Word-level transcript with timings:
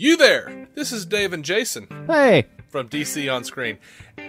You 0.00 0.16
there! 0.16 0.68
This 0.76 0.92
is 0.92 1.06
Dave 1.06 1.32
and 1.32 1.44
Jason 1.44 1.88
Hey, 2.06 2.46
from 2.68 2.88
DC 2.88 3.34
On 3.34 3.42
Screen. 3.42 3.78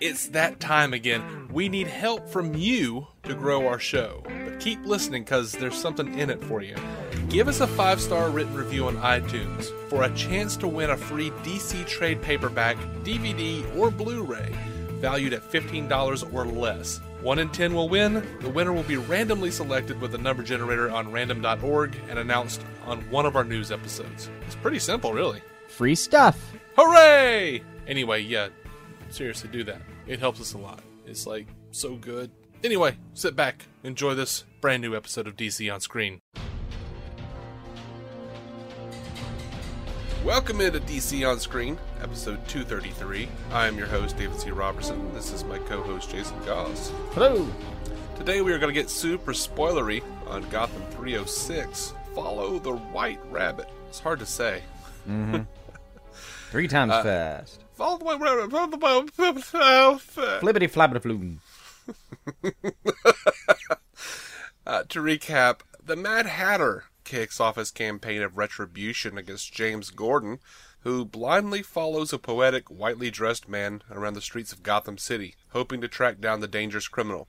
It's 0.01 0.25
that 0.29 0.59
time 0.59 0.95
again. 0.95 1.47
We 1.51 1.69
need 1.69 1.85
help 1.85 2.27
from 2.27 2.55
you 2.55 3.05
to 3.21 3.35
grow 3.35 3.67
our 3.67 3.77
show. 3.77 4.23
But 4.23 4.59
keep 4.59 4.83
listening 4.83 5.25
because 5.25 5.51
there's 5.51 5.79
something 5.79 6.17
in 6.17 6.31
it 6.31 6.43
for 6.43 6.63
you. 6.63 6.75
Give 7.29 7.47
us 7.47 7.59
a 7.61 7.67
five 7.67 8.01
star 8.01 8.31
written 8.31 8.55
review 8.55 8.87
on 8.87 8.97
iTunes 8.97 9.65
for 9.91 10.01
a 10.01 10.15
chance 10.15 10.57
to 10.57 10.67
win 10.67 10.89
a 10.89 10.97
free 10.97 11.29
DC 11.43 11.85
trade 11.85 12.19
paperback, 12.23 12.75
DVD, 13.03 13.63
or 13.77 13.91
Blu 13.91 14.23
ray 14.23 14.51
valued 14.93 15.33
at 15.33 15.51
$15 15.51 16.33
or 16.33 16.45
less. 16.45 16.99
1 17.21 17.37
in 17.37 17.49
10 17.49 17.75
will 17.75 17.89
win. 17.89 18.25
The 18.41 18.49
winner 18.49 18.73
will 18.73 18.81
be 18.81 18.97
randomly 18.97 19.51
selected 19.51 20.01
with 20.01 20.15
a 20.15 20.17
number 20.17 20.41
generator 20.41 20.89
on 20.89 21.11
random.org 21.11 21.95
and 22.09 22.17
announced 22.17 22.63
on 22.87 23.01
one 23.11 23.27
of 23.27 23.35
our 23.35 23.43
news 23.43 23.71
episodes. 23.71 24.31
It's 24.47 24.55
pretty 24.55 24.79
simple, 24.79 25.13
really. 25.13 25.43
Free 25.69 25.95
stuff. 25.95 26.53
Hooray! 26.75 27.61
Anyway, 27.87 28.21
yeah, 28.21 28.49
seriously, 29.09 29.49
do 29.51 29.63
that. 29.63 29.81
It 30.07 30.19
helps 30.19 30.41
us 30.41 30.53
a 30.53 30.57
lot. 30.57 30.81
It's 31.05 31.25
like 31.25 31.47
so 31.71 31.95
good. 31.95 32.31
Anyway, 32.63 32.97
sit 33.13 33.35
back, 33.35 33.65
enjoy 33.83 34.15
this 34.15 34.43
brand 34.59 34.81
new 34.81 34.95
episode 34.95 35.27
of 35.27 35.37
DC 35.37 35.73
on 35.73 35.79
Screen. 35.79 36.19
Welcome 40.25 40.59
into 40.59 40.81
DC 40.81 41.27
on 41.27 41.39
Screen, 41.39 41.77
episode 42.01 42.45
233. 42.49 43.29
I 43.51 43.67
am 43.67 43.77
your 43.77 43.87
host, 43.87 44.17
David 44.17 44.39
C. 44.39 44.51
Robertson. 44.51 45.13
This 45.13 45.31
is 45.31 45.45
my 45.45 45.59
co 45.59 45.81
host, 45.81 46.11
Jason 46.11 46.37
Goss. 46.45 46.91
Hello. 47.11 47.47
Today 48.17 48.41
we 48.41 48.51
are 48.51 48.59
going 48.59 48.73
to 48.73 48.79
get 48.79 48.89
super 48.89 49.31
spoilery 49.31 50.03
on 50.27 50.47
Gotham 50.49 50.83
306. 50.91 51.93
Follow 52.13 52.59
the 52.59 52.75
White 52.75 53.21
Rabbit. 53.31 53.69
It's 53.87 53.99
hard 53.99 54.19
to 54.19 54.25
say. 54.25 54.61
Mm-hmm. 55.07 55.43
Three 56.51 56.67
times 56.67 56.93
fast. 56.93 57.63
Follow 57.73 57.97
the 57.97 58.05
White 58.05 58.19
Rabbit. 58.19 58.51
Follow 58.51 58.67
the 58.67 58.77
White 58.77 59.09
Rabbit. 59.17 59.43
Flippity 60.41 60.67
flappity 60.67 61.01
floom. 61.01 61.39
Uh, 64.67 64.83
to 64.87 64.99
recap, 64.99 65.61
the 65.83 65.95
Mad 65.95 66.27
Hatter 66.27 66.83
kicks 67.03 67.39
off 67.39 67.55
his 67.55 67.71
campaign 67.71 68.21
of 68.21 68.37
retribution 68.37 69.17
against 69.17 69.51
James 69.51 69.89
Gordon, 69.89 70.37
who 70.81 71.05
blindly 71.05 71.63
follows 71.63 72.13
a 72.13 72.19
poetic, 72.19 72.69
whitely 72.69 73.09
dressed 73.09 73.49
man 73.49 73.81
around 73.89 74.13
the 74.13 74.21
streets 74.21 74.53
of 74.53 74.61
Gotham 74.61 74.99
City, 74.99 75.33
hoping 75.53 75.81
to 75.81 75.87
track 75.87 76.21
down 76.21 76.39
the 76.39 76.47
dangerous 76.47 76.87
criminal. 76.87 77.27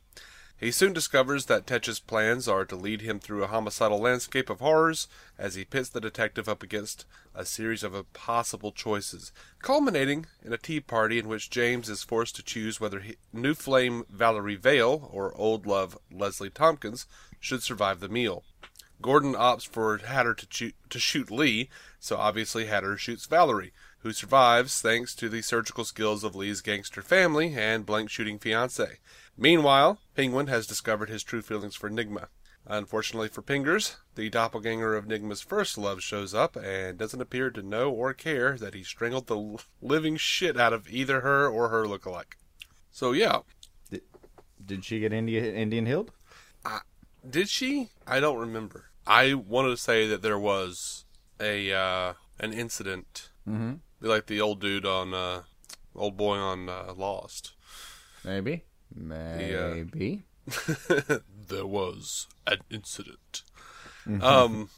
He 0.61 0.71
soon 0.71 0.93
discovers 0.93 1.47
that 1.47 1.67
Tetch's 1.67 2.01
plans 2.01 2.47
are 2.47 2.67
to 2.67 2.77
lead 2.77 3.01
him 3.01 3.19
through 3.19 3.43
a 3.43 3.47
homicidal 3.47 3.99
landscape 3.99 4.51
of 4.51 4.61
horrors 4.61 5.09
as 5.39 5.55
he 5.55 5.65
pits 5.65 5.89
the 5.89 6.03
detective 6.03 6.51
up 6.51 6.63
against 6.63 7.07
a 7.35 7.47
series 7.47 7.83
of 7.83 7.95
impossible 7.95 8.71
choices, 8.71 9.33
culminating 9.63 10.27
in 10.45 10.53
a 10.53 10.59
tea 10.59 10.79
party 10.79 11.19
in 11.19 11.29
which 11.29 11.49
James 11.49 11.89
is 11.89 12.03
forced 12.03 12.37
to 12.37 12.43
choose 12.43 12.79
whether 12.79 13.01
he, 13.01 13.17
new 13.33 13.55
flame 13.55 14.05
Valerie 14.11 14.55
Vale 14.55 15.09
or 15.11 15.35
old 15.35 15.65
love 15.65 15.97
Leslie 16.13 16.51
Tompkins 16.51 17.07
should 17.41 17.63
survive 17.63 18.01
the 18.01 18.11
meal. 18.11 18.45
Gordon 19.01 19.33
opts 19.33 19.67
for 19.67 19.97
Hatter 19.97 20.35
to, 20.35 20.47
choo- 20.47 20.73
to 20.91 20.99
shoot 20.99 21.31
Lee, 21.31 21.71
so 21.99 22.19
obviously 22.19 22.67
Hatter 22.67 22.99
shoots 22.99 23.25
Valerie, 23.25 23.73
who 24.01 24.13
survives 24.13 24.81
thanks 24.81 25.15
to 25.15 25.29
the 25.29 25.43
surgical 25.43 25.85
skills 25.85 26.25
of 26.25 26.35
Lee's 26.35 26.61
gangster 26.61 27.03
family 27.03 27.55
and 27.57 27.87
blank 27.87 28.11
shooting 28.11 28.39
fiance. 28.39 28.99
Meanwhile, 29.37 29.99
Penguin 30.17 30.47
has 30.49 30.67
discovered 30.67 31.09
his 31.09 31.23
true 31.23 31.43
feelings 31.43 31.77
for 31.77 31.91
Nygma. 31.91 32.29
Unfortunately 32.67 33.29
for 33.29 33.43
Pengers, 33.43 33.97
the 34.15 34.29
doppelganger 34.29 34.95
of 34.95 35.07
Nygma's 35.07 35.41
first 35.41 35.79
love 35.79 36.03
shows 36.03 36.35
up 36.35 36.57
and 36.57 36.99
doesn't 36.99 37.21
appear 37.21 37.51
to 37.51 37.63
know 37.63 37.91
or 37.91 38.13
care 38.13 38.57
that 38.59 38.75
he 38.75 38.83
strangled 38.83 39.27
the 39.27 39.59
living 39.81 40.17
shit 40.17 40.59
out 40.59 40.73
of 40.73 40.89
either 40.89 41.21
her 41.23 41.49
or 41.49 41.69
her 41.69 41.85
lookalike. 41.85 42.35
So 42.91 43.13
yeah, 43.13 43.41
Did 44.65 44.85
she 44.85 45.01
get 45.01 45.13
India, 45.13 45.53
Indian 45.53 45.87
Hill? 45.87 46.09
Did 47.29 47.49
she? 47.49 47.89
I 48.07 48.21
don't 48.21 48.39
remember. 48.39 48.87
I 49.07 49.35
wanted 49.35 49.71
to 49.71 49.77
say 49.77 50.07
that 50.07 50.23
there 50.23 50.39
was 50.39 51.05
a 51.39 51.73
uh, 51.73 52.13
an 52.39 52.53
incident, 52.53 53.31
Mm-hmm. 53.49 53.75
Like 54.01 54.27
the 54.27 54.41
old 54.41 54.61
dude 54.61 54.87
on 54.87 55.13
uh, 55.15 55.43
old 55.95 56.17
boy 56.17 56.37
on 56.37 56.69
uh, 56.69 56.95
Lost. 56.97 57.53
Maybe. 58.25 58.65
Maybe. 58.95 60.23
there 61.49 61.67
was 61.67 62.27
an 62.47 62.59
incident. 62.71 63.43
Um. 64.21 64.71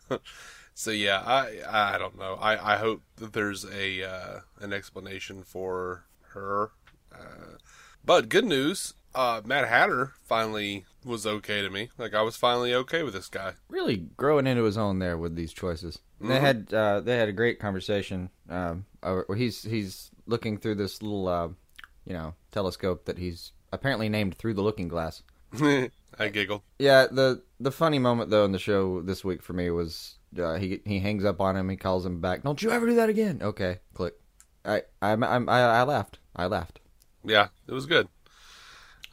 so 0.74 0.90
yeah, 0.90 1.22
I 1.24 1.94
I 1.94 1.98
don't 1.98 2.18
know. 2.18 2.34
I 2.40 2.74
I 2.74 2.76
hope 2.78 3.02
that 3.16 3.32
there's 3.32 3.64
a 3.64 4.02
uh, 4.02 4.40
an 4.60 4.72
explanation 4.72 5.42
for 5.42 6.04
her. 6.30 6.70
Uh, 7.14 7.58
but 8.04 8.28
good 8.28 8.44
news. 8.44 8.94
Uh, 9.14 9.40
Mad 9.44 9.66
Hatter 9.66 10.12
finally 10.24 10.86
was 11.04 11.26
okay 11.26 11.62
to 11.62 11.70
me. 11.70 11.90
Like 11.98 12.14
I 12.14 12.22
was 12.22 12.36
finally 12.36 12.74
okay 12.74 13.02
with 13.02 13.14
this 13.14 13.28
guy. 13.28 13.54
Really 13.68 13.96
growing 14.16 14.46
into 14.46 14.64
his 14.64 14.78
own 14.78 14.98
there 14.98 15.16
with 15.18 15.36
these 15.36 15.52
choices. 15.52 15.98
They 16.20 16.38
had 16.38 16.72
uh, 16.72 17.00
they 17.00 17.16
had 17.16 17.28
a 17.28 17.32
great 17.32 17.58
conversation. 17.58 18.28
Um, 18.48 18.84
uh, 19.02 19.22
he's 19.34 19.62
he's 19.62 20.10
looking 20.26 20.58
through 20.58 20.74
this 20.74 21.02
little 21.02 21.28
uh, 21.28 21.48
you 22.04 22.12
know 22.12 22.34
telescope 22.52 23.06
that 23.06 23.18
he's 23.18 23.52
apparently 23.72 24.08
named 24.08 24.36
through 24.36 24.54
the 24.54 24.62
Looking 24.62 24.88
Glass. 24.88 25.22
I 26.18 26.28
giggle. 26.30 26.62
Yeah, 26.78 27.06
the 27.10 27.42
the 27.58 27.70
funny 27.70 27.98
moment 27.98 28.30
though 28.30 28.44
in 28.44 28.52
the 28.52 28.58
show 28.58 29.00
this 29.00 29.24
week 29.24 29.42
for 29.42 29.54
me 29.54 29.70
was 29.70 30.18
uh, 30.38 30.56
he 30.56 30.80
he 30.84 30.98
hangs 31.00 31.24
up 31.24 31.40
on 31.40 31.56
him, 31.56 31.68
he 31.68 31.76
calls 31.76 32.04
him 32.04 32.20
back. 32.20 32.42
Don't 32.42 32.62
you 32.62 32.70
ever 32.70 32.86
do 32.86 32.96
that 32.96 33.08
again? 33.08 33.40
Okay, 33.42 33.78
click. 33.94 34.14
I 34.64 34.82
I 35.00 35.12
I 35.12 35.36
I, 35.38 35.60
I 35.60 35.82
laughed. 35.84 36.18
I 36.36 36.46
laughed. 36.46 36.80
Yeah, 37.24 37.48
it 37.66 37.72
was 37.72 37.86
good. 37.86 38.08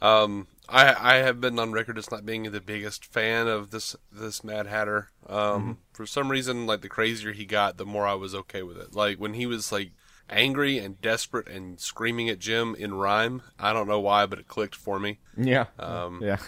Um, 0.00 0.46
I 0.68 1.14
I 1.14 1.16
have 1.16 1.40
been 1.40 1.58
on 1.58 1.72
record 1.72 1.98
as 1.98 2.10
not 2.10 2.26
being 2.26 2.50
the 2.50 2.60
biggest 2.60 3.04
fan 3.04 3.46
of 3.46 3.70
this 3.70 3.96
this 4.12 4.44
Mad 4.44 4.66
Hatter. 4.66 5.10
Um, 5.26 5.78
for 5.92 6.06
some 6.06 6.30
reason, 6.30 6.66
like 6.66 6.82
the 6.82 6.88
crazier 6.88 7.32
he 7.32 7.44
got, 7.44 7.76
the 7.76 7.86
more 7.86 8.06
I 8.06 8.14
was 8.14 8.34
okay 8.34 8.62
with 8.62 8.76
it. 8.76 8.94
Like 8.94 9.18
when 9.18 9.34
he 9.34 9.46
was 9.46 9.72
like 9.72 9.92
angry 10.30 10.78
and 10.78 11.00
desperate 11.00 11.48
and 11.48 11.80
screaming 11.80 12.28
at 12.28 12.38
Jim 12.38 12.74
in 12.74 12.94
rhyme. 12.94 13.42
I 13.58 13.72
don't 13.72 13.88
know 13.88 14.00
why, 14.00 14.26
but 14.26 14.38
it 14.38 14.48
clicked 14.48 14.74
for 14.74 14.98
me. 14.98 15.18
Yeah. 15.36 15.66
Um, 15.78 16.20
yeah. 16.22 16.38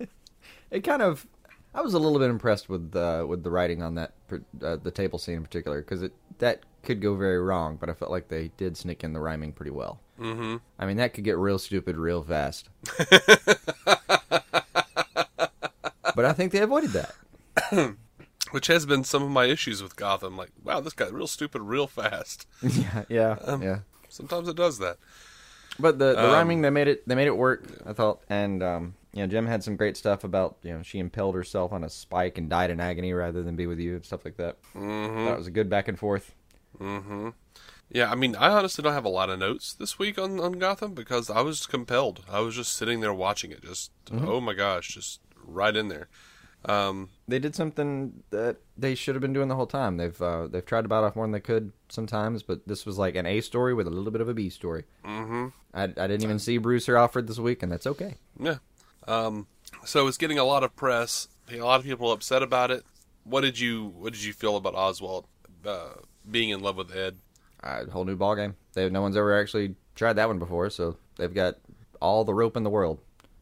it 0.70 0.80
kind 0.82 1.02
of. 1.02 1.26
I 1.74 1.80
was 1.80 1.94
a 1.94 1.98
little 1.98 2.18
bit 2.18 2.28
impressed 2.28 2.68
with 2.68 2.94
uh, 2.94 3.24
with 3.26 3.42
the 3.42 3.50
writing 3.50 3.82
on 3.82 3.94
that 3.94 4.12
uh, 4.62 4.76
the 4.76 4.90
table 4.90 5.18
scene 5.18 5.36
in 5.36 5.42
particular 5.42 5.80
because 5.80 6.02
it 6.02 6.12
that 6.38 6.60
could 6.82 7.00
go 7.00 7.14
very 7.14 7.40
wrong, 7.40 7.76
but 7.76 7.88
I 7.88 7.94
felt 7.94 8.10
like 8.10 8.28
they 8.28 8.50
did 8.56 8.76
sneak 8.76 9.04
in 9.04 9.12
the 9.12 9.20
rhyming 9.20 9.52
pretty 9.52 9.70
well. 9.70 10.00
Mm-hmm. 10.22 10.56
I 10.78 10.86
mean, 10.86 10.96
that 10.98 11.14
could 11.14 11.24
get 11.24 11.36
real 11.36 11.58
stupid 11.58 11.96
real 11.96 12.22
fast. 12.22 12.68
but 16.14 16.24
I 16.24 16.32
think 16.32 16.52
they 16.52 16.60
avoided 16.60 16.90
that. 16.90 17.14
Which 18.50 18.66
has 18.66 18.84
been 18.86 19.02
some 19.02 19.22
of 19.22 19.30
my 19.30 19.46
issues 19.46 19.82
with 19.82 19.96
Gotham. 19.96 20.36
Like, 20.36 20.50
wow, 20.62 20.80
this 20.80 20.92
got 20.92 21.12
real 21.12 21.26
stupid 21.26 21.62
real 21.62 21.86
fast. 21.86 22.46
yeah, 22.62 23.04
yeah, 23.08 23.36
yeah. 23.60 23.78
Sometimes 24.08 24.46
it 24.48 24.56
does 24.56 24.78
that. 24.78 24.98
But 25.78 25.98
the, 25.98 26.12
the 26.12 26.26
Um, 26.26 26.32
rhyming 26.32 26.60
they 26.60 26.68
made 26.68 26.86
it 26.86 27.08
they 27.08 27.14
made 27.14 27.28
it 27.28 27.36
work. 27.36 27.64
I 27.86 27.94
thought, 27.94 28.20
and 28.28 28.62
um, 28.62 28.94
you 29.14 29.20
know, 29.22 29.26
Jim 29.26 29.46
had 29.46 29.64
some 29.64 29.76
great 29.76 29.96
stuff 29.96 30.22
about 30.22 30.58
you 30.62 30.74
know 30.74 30.82
she 30.82 30.98
impaled 30.98 31.34
herself 31.34 31.72
on 31.72 31.82
a 31.82 31.88
spike 31.88 32.36
and 32.36 32.50
died 32.50 32.68
in 32.70 32.78
agony 32.78 33.14
rather 33.14 33.42
than 33.42 33.56
be 33.56 33.66
with 33.66 33.78
you 33.78 33.94
and 33.94 34.04
stuff 34.04 34.22
like 34.24 34.36
that. 34.36 34.58
Mm-hmm. 34.74 35.24
That 35.24 35.38
was 35.38 35.46
a 35.46 35.50
good 35.50 35.70
back 35.70 35.88
and 35.88 35.98
forth. 35.98 36.34
Yeah, 37.94 38.10
I 38.10 38.14
mean, 38.14 38.34
I 38.36 38.48
honestly 38.48 38.82
don't 38.82 38.94
have 38.94 39.04
a 39.04 39.10
lot 39.10 39.28
of 39.28 39.38
notes 39.38 39.74
this 39.74 39.98
week 39.98 40.18
on, 40.18 40.40
on 40.40 40.52
Gotham 40.52 40.94
because 40.94 41.28
I 41.28 41.42
was 41.42 41.66
compelled. 41.66 42.24
I 42.30 42.40
was 42.40 42.56
just 42.56 42.72
sitting 42.72 43.00
there 43.00 43.12
watching 43.12 43.50
it, 43.52 43.62
just 43.62 43.90
oh 44.10 44.40
my 44.40 44.54
gosh, 44.54 44.88
just 44.88 45.20
right 45.44 45.76
in 45.76 45.88
there. 45.88 46.08
Um, 46.64 47.10
They 47.28 47.38
did 47.38 47.54
something 47.54 48.22
that 48.30 48.58
they 48.78 48.94
should 48.94 49.14
have 49.14 49.20
been 49.20 49.32
doing 49.32 49.48
the 49.48 49.56
whole 49.56 49.66
time. 49.66 49.96
They've 49.98 50.22
uh, 50.22 50.46
they've 50.46 50.64
tried 50.64 50.82
to 50.82 50.88
bite 50.88 51.04
off 51.04 51.16
more 51.16 51.24
than 51.24 51.32
they 51.32 51.40
could 51.40 51.72
sometimes, 51.88 52.42
but 52.42 52.66
this 52.66 52.86
was 52.86 52.98
like 52.98 53.14
an 53.14 53.26
A 53.26 53.40
story 53.40 53.74
with 53.74 53.86
a 53.86 53.90
little 53.90 54.12
bit 54.12 54.20
of 54.20 54.28
a 54.28 54.34
B 54.34 54.48
story. 54.48 54.84
Mm-hmm. 55.04 55.48
I, 55.74 55.82
I 55.82 55.86
didn't 55.88 56.22
even 56.22 56.38
see 56.38 56.58
Bruce 56.58 56.88
or 56.88 56.96
Alfred 56.96 57.26
this 57.26 57.38
week, 57.38 57.62
and 57.62 57.70
that's 57.70 57.86
okay. 57.86 58.14
yeah. 58.38 58.58
Um, 59.08 59.48
so 59.84 60.06
it's 60.06 60.16
getting 60.16 60.38
a 60.38 60.44
lot 60.44 60.62
of 60.62 60.76
press. 60.76 61.28
A 61.50 61.60
lot 61.60 61.80
of 61.80 61.84
people 61.84 62.12
upset 62.12 62.42
about 62.42 62.70
it. 62.70 62.84
What 63.24 63.40
did 63.42 63.58
you 63.58 63.92
What 63.98 64.12
did 64.12 64.22
you 64.22 64.32
feel 64.32 64.56
about 64.56 64.74
Oswald 64.74 65.26
uh, 65.66 65.94
being 66.30 66.50
in 66.50 66.60
love 66.60 66.76
with 66.76 66.94
Ed? 66.94 67.18
Uh, 67.62 67.84
whole 67.86 68.04
new 68.04 68.16
ball 68.16 68.34
game. 68.34 68.56
They 68.74 68.88
no 68.90 69.02
one's 69.02 69.16
ever 69.16 69.38
actually 69.38 69.76
tried 69.94 70.14
that 70.14 70.28
one 70.28 70.38
before, 70.38 70.70
so 70.70 70.96
they've 71.16 71.32
got 71.32 71.56
all 72.00 72.24
the 72.24 72.34
rope 72.34 72.56
in 72.56 72.64
the 72.64 72.70
world. 72.70 73.00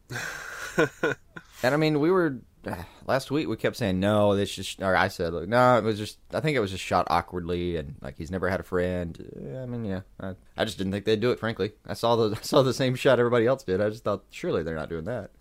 and 0.77 1.73
I 1.73 1.77
mean, 1.77 1.99
we 1.99 2.11
were 2.11 2.39
last 3.07 3.31
week. 3.31 3.47
We 3.47 3.55
kept 3.57 3.77
saying 3.77 3.99
no. 3.99 4.35
This 4.35 4.53
just, 4.53 4.81
or 4.81 4.95
I 4.95 5.07
said, 5.07 5.33
like, 5.33 5.47
no, 5.47 5.77
it 5.77 5.83
was 5.83 5.97
just. 5.97 6.19
I 6.33 6.39
think 6.39 6.55
it 6.55 6.59
was 6.59 6.71
just 6.71 6.83
shot 6.83 7.07
awkwardly, 7.09 7.77
and 7.77 7.95
like 8.01 8.17
he's 8.17 8.31
never 8.31 8.49
had 8.49 8.59
a 8.59 8.63
friend. 8.63 9.57
I 9.61 9.65
mean, 9.65 9.85
yeah, 9.85 10.01
I, 10.19 10.35
I 10.57 10.65
just 10.65 10.77
didn't 10.77 10.91
think 10.91 11.05
they'd 11.05 11.19
do 11.19 11.31
it. 11.31 11.39
Frankly, 11.39 11.73
I 11.87 11.93
saw 11.93 12.15
the 12.15 12.35
I 12.39 12.41
saw 12.41 12.61
the 12.61 12.73
same 12.73 12.95
shot 12.95 13.19
everybody 13.19 13.47
else 13.47 13.63
did. 13.63 13.81
I 13.81 13.89
just 13.89 14.03
thought 14.03 14.23
surely 14.29 14.63
they're 14.63 14.75
not 14.75 14.89
doing 14.89 15.05
that. 15.05 15.31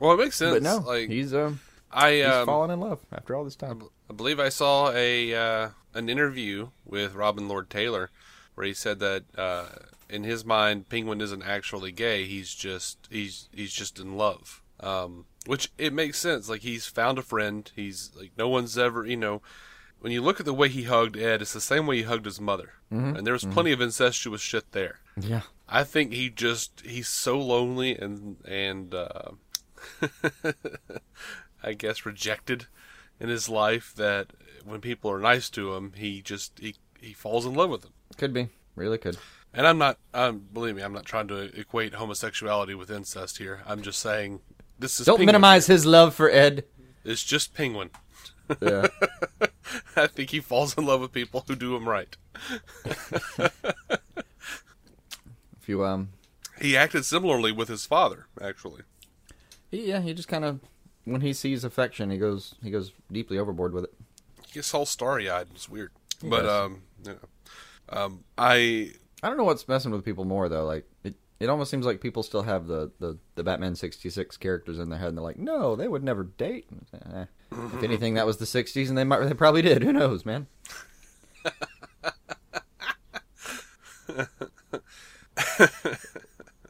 Well, 0.00 0.12
it 0.12 0.18
makes 0.18 0.36
sense. 0.36 0.54
But 0.54 0.62
no, 0.62 0.78
like 0.78 1.08
he's 1.08 1.34
um 1.34 1.60
I 1.92 2.16
He's 2.16 2.26
um, 2.26 2.46
fallen 2.46 2.70
in 2.70 2.80
love 2.80 3.00
after 3.12 3.34
all 3.34 3.44
this 3.44 3.56
time. 3.56 3.82
I 4.10 4.14
believe 4.14 4.40
I 4.40 4.48
saw 4.48 4.90
a 4.92 5.34
uh, 5.34 5.68
an 5.94 6.08
interview 6.08 6.68
with 6.84 7.14
Robin 7.14 7.48
Lord 7.48 7.70
Taylor 7.70 8.10
where 8.54 8.66
he 8.66 8.74
said 8.74 8.98
that 8.98 9.24
uh, 9.36 9.66
in 10.08 10.24
his 10.24 10.44
mind, 10.44 10.88
Penguin 10.88 11.20
isn't 11.20 11.42
actually 11.42 11.92
gay. 11.92 12.24
He's 12.24 12.54
just 12.54 13.08
he's 13.10 13.48
he's 13.52 13.72
just 13.72 13.98
in 13.98 14.16
love. 14.16 14.62
Um, 14.80 15.24
which 15.46 15.72
it 15.78 15.92
makes 15.92 16.18
sense. 16.18 16.48
Like 16.48 16.62
he's 16.62 16.86
found 16.86 17.18
a 17.18 17.22
friend. 17.22 17.70
He's 17.74 18.10
like 18.18 18.32
no 18.36 18.48
one's 18.48 18.76
ever 18.76 19.06
you 19.06 19.16
know. 19.16 19.42
When 20.00 20.12
you 20.12 20.22
look 20.22 20.38
at 20.38 20.46
the 20.46 20.54
way 20.54 20.68
he 20.68 20.84
hugged 20.84 21.16
Ed, 21.16 21.42
it's 21.42 21.52
the 21.52 21.60
same 21.60 21.84
way 21.86 21.96
he 21.96 22.02
hugged 22.04 22.24
his 22.24 22.40
mother, 22.40 22.74
and 23.16 23.26
there 23.26 23.32
was 23.32 23.44
plenty 23.44 23.72
of 23.72 23.80
incestuous 23.80 24.40
shit 24.40 24.70
there. 24.70 25.00
Yeah. 25.20 25.40
I 25.68 25.82
think 25.82 26.12
he 26.12 26.30
just 26.30 26.82
he's 26.84 27.08
so 27.08 27.38
lonely 27.38 27.96
and 27.96 28.36
and 28.46 28.94
uh, 28.94 29.32
I 31.62 31.72
guess 31.74 32.06
rejected 32.06 32.66
in 33.20 33.28
his 33.28 33.48
life 33.48 33.92
that 33.96 34.28
when 34.64 34.80
people 34.80 35.10
are 35.10 35.18
nice 35.20 35.48
to 35.50 35.74
him, 35.74 35.92
he 35.96 36.20
just 36.22 36.58
he 36.58 36.74
he 37.00 37.12
falls 37.12 37.46
in 37.46 37.54
love 37.54 37.70
with 37.70 37.82
them. 37.82 37.92
Could 38.16 38.32
be. 38.32 38.48
Really 38.76 38.98
could. 38.98 39.16
And 39.54 39.66
I'm 39.66 39.78
not 39.78 39.98
um 40.14 40.46
believe 40.52 40.76
me, 40.76 40.82
I'm 40.82 40.92
not 40.92 41.04
trying 41.06 41.28
to 41.28 41.36
equate 41.58 41.94
homosexuality 41.94 42.74
with 42.74 42.90
incest 42.90 43.38
here. 43.38 43.62
I'm 43.66 43.82
just 43.82 43.98
saying 44.00 44.40
this 44.78 45.00
is 45.00 45.06
Don't 45.06 45.16
Penguin. 45.16 45.26
minimize 45.34 45.66
his 45.66 45.84
love 45.86 46.14
for 46.14 46.30
Ed. 46.30 46.64
It's 47.04 47.24
just 47.24 47.54
penguin. 47.54 47.90
Yeah. 48.60 48.86
I 49.96 50.06
think 50.06 50.30
he 50.30 50.40
falls 50.40 50.76
in 50.78 50.86
love 50.86 51.00
with 51.00 51.12
people 51.12 51.44
who 51.46 51.54
do 51.56 51.74
him 51.76 51.88
right. 51.88 52.16
if 55.60 55.66
you 55.66 55.84
um 55.84 56.10
He 56.60 56.76
acted 56.76 57.04
similarly 57.04 57.52
with 57.52 57.68
his 57.68 57.84
father, 57.86 58.26
actually. 58.40 58.82
he, 59.70 59.88
yeah, 59.88 60.00
he 60.00 60.14
just 60.14 60.28
kind 60.28 60.44
of 60.44 60.60
when 61.08 61.20
he 61.20 61.32
sees 61.32 61.64
affection, 61.64 62.10
he 62.10 62.18
goes 62.18 62.54
he 62.62 62.70
goes 62.70 62.92
deeply 63.10 63.38
overboard 63.38 63.72
with 63.72 63.84
it. 63.84 63.94
He 64.46 64.54
gets 64.54 64.72
all 64.74 64.86
starry 64.86 65.28
eyed. 65.28 65.48
It's 65.54 65.68
weird. 65.68 65.92
He 66.20 66.28
but 66.28 66.42
does. 66.42 66.66
um, 66.66 66.82
you 67.04 67.12
know, 67.12 67.18
um, 67.88 68.24
I 68.36 68.92
I 69.22 69.28
don't 69.28 69.36
know 69.36 69.44
what's 69.44 69.68
messing 69.68 69.90
with 69.90 70.04
people 70.04 70.24
more 70.24 70.48
though. 70.48 70.64
Like 70.64 70.86
it, 71.04 71.14
it 71.40 71.48
almost 71.48 71.70
seems 71.70 71.86
like 71.86 72.00
people 72.00 72.22
still 72.22 72.42
have 72.42 72.66
the, 72.66 72.90
the, 72.98 73.16
the 73.36 73.44
Batman 73.44 73.74
sixty 73.74 74.10
six 74.10 74.36
characters 74.36 74.78
in 74.78 74.90
their 74.90 74.98
head, 74.98 75.08
and 75.08 75.18
they're 75.18 75.24
like, 75.24 75.38
no, 75.38 75.76
they 75.76 75.88
would 75.88 76.04
never 76.04 76.24
date. 76.24 76.66
Eh. 76.92 77.24
If 77.52 77.82
anything, 77.82 78.14
that 78.14 78.26
was 78.26 78.38
the 78.38 78.44
'60s, 78.44 78.88
and 78.88 78.98
they 78.98 79.04
might 79.04 79.24
they 79.24 79.34
probably 79.34 79.62
did. 79.62 79.82
Who 79.82 79.92
knows, 79.92 80.26
man? 80.26 80.46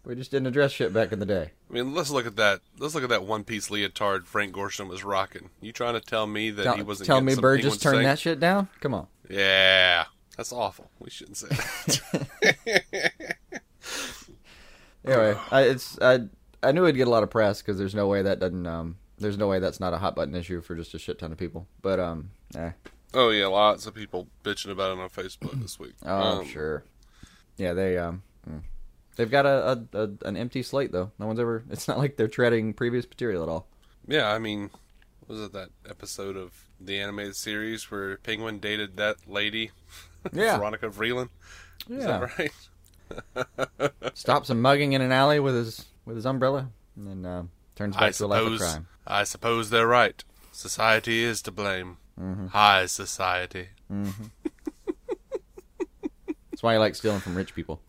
we 0.09 0.15
just 0.15 0.31
didn't 0.31 0.47
address 0.47 0.73
shit 0.73 0.93
back 0.93 1.13
in 1.13 1.19
the 1.19 1.27
day. 1.27 1.51
I 1.69 1.73
mean, 1.73 1.95
let's 1.95 2.11
look 2.11 2.27
at 2.27 2.37
that. 2.37 2.63
Let's 2.79 2.95
look 2.95 3.05
at 3.05 3.11
that 3.11 3.25
one 3.25 3.45
piece 3.45 3.71
leotard 3.71 4.27
Frank 4.27 4.55
Gorshin 4.55 4.89
was 4.89 5.05
rocking. 5.05 5.51
You 5.61 5.71
trying 5.71 5.95
to 5.95 6.01
tell 6.01 6.27
me 6.27 6.51
that 6.51 6.63
Tell, 6.65 6.77
he 6.77 6.83
wasn't? 6.83 7.07
tell 7.07 7.21
me, 7.21 7.35
Burgess 7.35 7.77
penguin 7.77 7.95
turned 7.95 8.07
that 8.07 8.19
shit 8.19 8.41
down. 8.41 8.69
Come 8.81 8.95
on. 8.95 9.07
Yeah, 9.29 10.07
that's 10.37 10.51
awful. 10.51 10.91
We 10.99 11.11
shouldn't 11.11 11.37
say 11.37 11.49
that. 11.49 13.35
Anyway, 15.05 15.37
I, 15.51 15.63
it's 15.63 15.99
I 16.01 16.21
I 16.63 16.73
knew 16.73 16.85
it'd 16.85 16.97
get 16.97 17.07
a 17.07 17.11
lot 17.11 17.23
of 17.23 17.31
press 17.31 17.63
because 17.63 17.79
there's 17.79 17.95
no 17.95 18.09
way 18.09 18.21
that 18.23 18.41
doesn't 18.41 18.67
um 18.67 18.97
there's 19.19 19.39
no 19.39 19.49
way 19.49 19.59
that's 19.59 19.81
not 19.81 19.95
a 19.95 19.99
hot 19.99 20.15
button 20.15 20.35
issue 20.35 20.61
for 20.61 20.75
just 20.75 20.93
a 20.93 20.99
shit 20.99 21.19
ton 21.19 21.33
of 21.33 21.39
people. 21.39 21.67
But 21.81 21.99
um, 21.99 22.31
eh. 22.55 22.73
oh 23.15 23.31
yeah, 23.31 23.47
lots 23.47 23.87
of 23.87 23.95
people 23.95 24.29
bitching 24.45 24.71
about 24.71 24.97
it 24.97 25.01
on 25.01 25.09
Facebook 25.09 25.61
this 25.63 25.79
week. 25.79 25.95
Oh, 26.05 26.41
Um, 26.41 26.47
sure. 26.47 26.85
Yeah, 27.57 27.73
they 27.73 27.97
um, 27.97 28.23
mm. 28.49 28.63
They've 29.19 29.31
got 29.31 29.44
a, 29.44 29.85
a, 29.93 30.05
a 30.05 30.11
an 30.25 30.37
empty 30.38 30.62
slate 30.62 30.91
though. 30.93 31.11
No 31.19 31.26
one's 31.26 31.38
ever. 31.41 31.62
It's 31.70 31.87
not 31.87 31.99
like 31.99 32.17
they're 32.17 32.29
treading 32.29 32.73
previous 32.73 33.06
material 33.06 33.43
at 33.43 33.50
all. 33.50 33.67
Yeah, 34.06 34.32
I 34.32 34.38
mean, 34.38 34.70
was 35.26 35.41
it 35.43 35.53
that 35.53 35.69
episode 35.88 36.37
of 36.38 36.53
the 36.81 36.99
animated 36.99 37.37
series 37.37 37.91
where 37.91 38.17
Penguin 38.19 38.59
dated 38.61 38.97
that 38.97 39.17
lady, 39.29 39.73
Yeah. 40.32 40.56
Veronica 40.56 40.88
Vreeland? 40.88 41.29
Is 41.91 42.05
Yeah. 42.05 42.26
that 42.26 42.38
right? 42.38 42.53
Stops 44.15 44.49
him 44.50 44.62
mugging 44.62 44.93
in 44.94 45.03
an 45.03 45.12
alley 45.12 45.41
with 45.41 45.55
his 45.55 45.85
with 46.06 46.17
his 46.17 46.25
umbrella, 46.26 46.71
and 46.97 47.06
then 47.06 47.25
uh, 47.31 47.43
turns 47.76 47.94
back 47.97 48.03
I 48.05 48.11
to 48.12 48.25
a 48.25 48.26
life 48.26 48.47
of 48.53 48.59
crime. 48.59 48.87
I 49.06 49.25
suppose 49.25 49.69
they're 49.71 49.87
right. 49.87 50.23
Society 50.53 51.23
is 51.23 51.41
to 51.43 51.50
blame. 51.53 51.99
Mm-hmm. 52.21 52.47
High 52.49 52.87
society. 52.87 53.69
That's 56.50 56.62
why 56.62 56.73
he 56.75 56.79
likes 56.79 56.99
stealing 56.99 57.21
from 57.21 57.35
rich 57.35 57.55
people. 57.55 57.81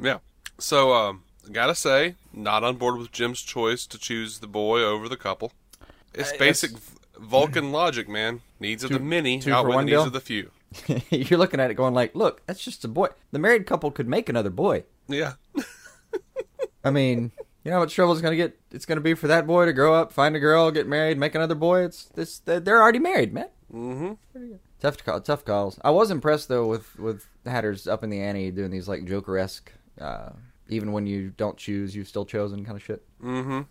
Yeah. 0.00 0.18
So, 0.58 0.92
um, 0.94 1.22
gotta 1.50 1.74
say, 1.74 2.14
not 2.32 2.62
on 2.64 2.76
board 2.76 2.98
with 2.98 3.12
Jim's 3.12 3.42
choice 3.42 3.86
to 3.86 3.98
choose 3.98 4.38
the 4.38 4.46
boy 4.46 4.80
over 4.82 5.08
the 5.08 5.16
couple. 5.16 5.52
It's 6.14 6.32
Uh, 6.32 6.36
basic 6.38 6.70
it's- 6.72 6.90
Vulcan 7.18 7.70
logic, 7.72 8.08
man. 8.08 8.40
Needs 8.58 8.82
of 8.84 8.90
Two- 8.90 8.98
the 8.98 9.04
many 9.04 9.38
two 9.40 9.50
for 9.50 9.56
outweigh 9.56 9.76
the 9.76 9.82
needs 9.82 9.90
deal? 9.92 10.02
of 10.04 10.12
the 10.12 10.20
few. 10.20 10.50
You're 11.10 11.38
looking 11.38 11.60
at 11.60 11.70
it 11.70 11.74
going 11.74 11.94
like, 11.94 12.14
look, 12.16 12.44
that's 12.46 12.64
just 12.64 12.84
a 12.84 12.88
boy. 12.88 13.08
The 13.30 13.38
married 13.38 13.66
couple 13.66 13.90
could 13.92 14.08
make 14.08 14.28
another 14.28 14.50
boy. 14.50 14.82
Yeah. 15.06 15.34
I 16.84 16.90
mean, 16.90 17.30
you 17.62 17.70
know 17.70 17.76
how 17.76 17.80
much 17.84 17.94
trouble 17.94 18.12
it's 18.12 18.20
gonna 18.22 18.36
get. 18.36 18.58
It's 18.72 18.84
gonna 18.84 19.00
be 19.00 19.14
for 19.14 19.26
that 19.28 19.46
boy 19.46 19.64
to 19.66 19.72
grow 19.72 19.94
up, 19.94 20.12
find 20.12 20.34
a 20.36 20.40
girl, 20.40 20.70
get 20.70 20.86
married, 20.88 21.18
make 21.18 21.34
another 21.34 21.54
boy. 21.54 21.84
It's 21.84 22.04
this. 22.06 22.40
They're 22.40 22.82
already 22.82 22.98
married, 22.98 23.32
man. 23.32 23.48
mm-hmm. 23.72 24.52
Tough 24.80 25.02
call, 25.04 25.20
tough 25.20 25.44
calls. 25.44 25.78
I 25.82 25.90
was 25.90 26.10
impressed 26.10 26.48
though 26.48 26.66
with 26.66 26.98
with 26.98 27.26
Hatters 27.46 27.86
up 27.86 28.02
in 28.04 28.10
the 28.10 28.20
ante 28.20 28.50
doing 28.50 28.70
these 28.70 28.88
like 28.88 29.04
Joker 29.06 29.38
esque. 29.38 29.72
Uh, 30.00 30.30
even 30.68 30.92
when 30.92 31.06
you 31.06 31.32
don't 31.36 31.56
choose, 31.56 31.94
you've 31.94 32.08
still 32.08 32.24
chosen 32.24 32.64
kind 32.64 32.76
of 32.76 32.82
shit. 32.82 33.02
Mm-hmm. 33.22 33.62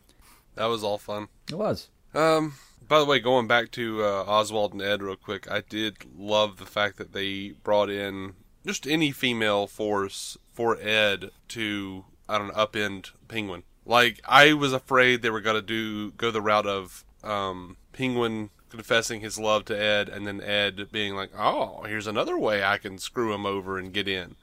That 0.56 0.66
was 0.66 0.84
all 0.84 0.98
fun. 0.98 1.28
It 1.50 1.56
was. 1.56 1.90
Um, 2.14 2.54
by 2.88 3.00
the 3.00 3.06
way, 3.06 3.20
going 3.20 3.48
back 3.48 3.72
to 3.72 4.04
uh, 4.04 4.24
Oswald 4.28 4.74
and 4.74 4.82
Ed 4.82 5.02
real 5.02 5.16
quick, 5.16 5.50
I 5.50 5.62
did 5.62 5.98
love 6.16 6.58
the 6.58 6.66
fact 6.66 6.98
that 6.98 7.14
they 7.14 7.54
brought 7.64 7.90
in 7.90 8.34
just 8.66 8.88
any 8.88 9.12
female 9.12 9.68
force 9.68 10.38
for 10.54 10.78
Ed 10.80 11.32
to 11.50 12.06
I 12.30 12.38
don't 12.38 12.48
know 12.50 12.54
upend 12.54 13.12
Penguin. 13.28 13.64
Like 13.86 14.22
I 14.26 14.54
was 14.54 14.74
afraid 14.74 15.22
they 15.22 15.30
were 15.30 15.42
gonna 15.42 15.62
do 15.62 16.12
go 16.12 16.32
the 16.32 16.42
route 16.42 16.68
of 16.68 17.04
um, 17.24 17.78
Penguin 17.92 18.50
confessing 18.70 19.22
his 19.22 19.38
love 19.38 19.66
to 19.66 19.80
Ed, 19.80 20.10
and 20.10 20.26
then 20.26 20.42
Ed 20.42 20.88
being 20.92 21.16
like, 21.16 21.32
"Oh, 21.38 21.84
here's 21.84 22.08
another 22.08 22.38
way 22.38 22.64
I 22.64 22.78
can 22.78 22.98
screw 22.98 23.34
him 23.34 23.46
over 23.46 23.78
and 23.78 23.94
get 23.94 24.08
in." 24.08 24.36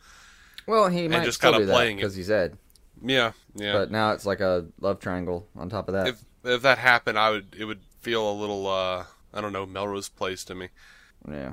Well, 0.70 0.88
he 0.88 1.08
might 1.08 1.24
just 1.24 1.38
still 1.38 1.50
kinda 1.50 1.64
do 1.64 1.66
that 1.66 1.72
playing 1.74 1.96
because 1.96 2.14
he's 2.14 2.30
Ed. 2.30 2.56
Yeah, 3.02 3.32
yeah. 3.54 3.72
But 3.72 3.90
now 3.90 4.12
it's 4.12 4.24
like 4.24 4.40
a 4.40 4.66
love 4.80 5.00
triangle 5.00 5.48
on 5.56 5.68
top 5.68 5.88
of 5.88 5.94
that. 5.94 6.06
if 6.08 6.24
if 6.44 6.62
that 6.62 6.78
happened, 6.78 7.18
I 7.18 7.30
would 7.30 7.56
it 7.58 7.64
would 7.64 7.80
feel 8.00 8.30
a 8.30 8.32
little 8.32 8.66
uh, 8.66 9.04
I 9.34 9.40
don't 9.40 9.52
know 9.52 9.66
Melrose 9.66 10.08
Place 10.08 10.44
to 10.44 10.54
me. 10.54 10.68
yeah. 11.28 11.52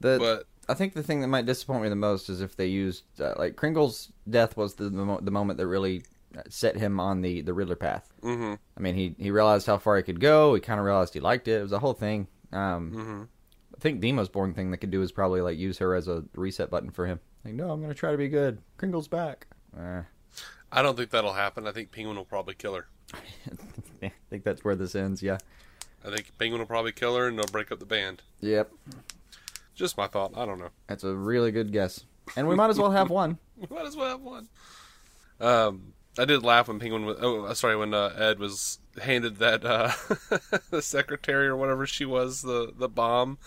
The 0.00 0.18
But 0.18 0.46
I 0.68 0.74
think 0.74 0.94
the 0.94 1.02
thing 1.02 1.20
that 1.22 1.28
might 1.28 1.44
disappoint 1.46 1.82
me 1.82 1.88
the 1.88 1.96
most 1.96 2.28
is 2.28 2.40
if 2.40 2.56
they 2.56 2.66
used 2.66 3.02
uh, 3.20 3.34
like 3.36 3.56
Kringle's 3.56 4.12
death 4.30 4.56
was 4.56 4.74
the 4.74 4.84
the, 4.84 5.04
mo- 5.04 5.20
the 5.20 5.30
moment 5.30 5.58
that 5.58 5.66
really 5.66 6.04
set 6.48 6.76
him 6.76 7.00
on 7.00 7.20
the 7.22 7.40
the 7.42 7.52
Riddler 7.52 7.76
path. 7.76 8.12
hmm 8.22 8.54
I 8.76 8.80
mean, 8.80 8.94
he 8.94 9.14
he 9.18 9.30
realized 9.30 9.66
how 9.66 9.78
far 9.78 9.96
he 9.96 10.02
could 10.04 10.20
go. 10.20 10.54
He 10.54 10.60
kind 10.60 10.78
of 10.78 10.86
realized 10.86 11.14
he 11.14 11.20
liked 11.20 11.48
it. 11.48 11.58
It 11.58 11.62
was 11.62 11.72
a 11.72 11.78
whole 11.80 11.94
thing. 11.94 12.28
Um, 12.52 12.92
hmm 12.92 13.22
I 13.22 13.26
think 13.82 14.00
the 14.00 14.12
most 14.12 14.32
boring 14.32 14.54
thing 14.54 14.70
they 14.70 14.76
could 14.76 14.90
do 14.90 15.02
is 15.02 15.12
probably 15.12 15.40
like 15.40 15.58
use 15.58 15.78
her 15.78 15.94
as 15.94 16.08
a 16.08 16.24
reset 16.34 16.70
button 16.70 16.90
for 16.90 17.06
him. 17.06 17.20
Like, 17.44 17.54
no, 17.54 17.70
I'm 17.70 17.82
gonna 17.82 17.94
try 17.94 18.12
to 18.12 18.16
be 18.16 18.28
good. 18.28 18.58
Kringle's 18.78 19.08
back. 19.08 19.48
Eh. 19.78 20.02
I 20.70 20.82
don't 20.82 20.96
think 20.96 21.10
that'll 21.10 21.34
happen. 21.34 21.66
I 21.66 21.72
think 21.72 21.90
Penguin 21.90 22.16
will 22.16 22.24
probably 22.24 22.54
kill 22.54 22.74
her. 22.74 22.86
I 24.02 24.12
think 24.30 24.44
that's 24.44 24.64
where 24.64 24.74
this 24.74 24.94
ends. 24.94 25.22
Yeah. 25.22 25.38
I 26.04 26.14
think 26.14 26.32
Penguin 26.38 26.60
will 26.60 26.66
probably 26.66 26.92
kill 26.92 27.16
her 27.16 27.28
and 27.28 27.36
they'll 27.38 27.44
break 27.46 27.70
up 27.70 27.78
the 27.78 27.86
band. 27.86 28.22
Yep. 28.40 28.72
Just 29.74 29.98
my 29.98 30.06
thought. 30.06 30.32
I 30.36 30.46
don't 30.46 30.58
know. 30.58 30.70
That's 30.86 31.04
a 31.04 31.14
really 31.14 31.52
good 31.52 31.72
guess. 31.72 32.04
And 32.36 32.48
we 32.48 32.54
might 32.54 32.70
as 32.70 32.78
well 32.78 32.90
have 32.90 33.10
one. 33.10 33.38
We 33.56 33.76
might 33.76 33.86
as 33.86 33.94
well 33.94 34.08
have 34.08 34.20
one. 34.22 34.48
Um, 35.40 35.92
I 36.18 36.24
did 36.26 36.42
laugh 36.42 36.68
when 36.68 36.78
Penguin 36.78 37.06
was. 37.06 37.16
Oh, 37.20 37.44
uh, 37.44 37.54
sorry, 37.54 37.76
when 37.76 37.94
uh, 37.94 38.14
Ed 38.18 38.38
was 38.38 38.78
handed 39.00 39.36
that 39.38 39.64
uh, 39.64 39.92
the 40.70 40.82
secretary 40.82 41.46
or 41.46 41.56
whatever 41.56 41.86
she 41.86 42.04
was 42.04 42.42
the 42.42 42.72
the 42.76 42.88
bomb. 42.88 43.38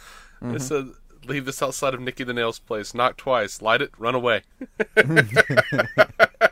It 0.41 0.61
said, 0.61 0.89
"Leave 1.25 1.45
this 1.45 1.61
outside 1.61 1.93
of 1.93 2.01
Nicky 2.01 2.23
the 2.23 2.33
Nail's 2.33 2.59
place. 2.59 2.93
Knock 2.93 3.17
twice. 3.17 3.61
Light 3.61 3.81
it. 3.81 3.91
Run 3.97 4.15
away." 4.15 4.41
that 4.95 6.51